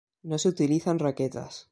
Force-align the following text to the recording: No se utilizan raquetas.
No 0.23 0.39
se 0.39 0.49
utilizan 0.49 0.97
raquetas. 0.97 1.67